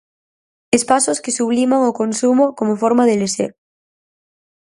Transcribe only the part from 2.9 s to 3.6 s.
de lecer.